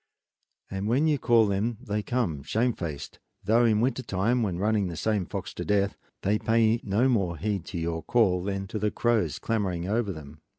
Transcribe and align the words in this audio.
And 0.71 0.87
when 0.87 1.05
you 1.05 1.19
call 1.19 1.45
them 1.45 1.77
they 1.79 2.01
come 2.01 2.41
shamefaced; 2.41 3.19
though 3.43 3.65
in 3.65 3.81
winter 3.81 4.01
time, 4.01 4.41
when 4.41 4.57
running 4.57 4.87
the 4.87 4.97
same 4.97 5.27
fox 5.27 5.53
to 5.53 5.63
death, 5.63 5.95
they 6.23 6.39
pay 6.39 6.81
no 6.83 7.07
more 7.07 7.37
heed 7.37 7.65
to 7.65 7.77
your 7.77 8.01
call 8.01 8.41
than 8.43 8.65
to 8.69 8.79
the 8.79 8.89
crows 8.89 9.37
clamoring 9.37 9.87
over 9.87 10.11
them. 10.11 10.41